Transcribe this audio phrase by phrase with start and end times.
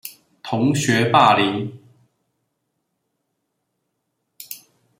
[0.41, 1.79] 同學霸凌